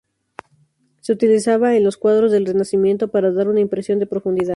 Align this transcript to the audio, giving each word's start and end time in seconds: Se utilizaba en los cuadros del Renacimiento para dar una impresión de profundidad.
Se 1.01 1.13
utilizaba 1.13 1.75
en 1.75 1.83
los 1.83 1.95
cuadros 1.95 2.31
del 2.31 2.47
Renacimiento 2.47 3.09
para 3.09 3.31
dar 3.31 3.47
una 3.47 3.59
impresión 3.59 3.99
de 3.99 4.07
profundidad. 4.07 4.49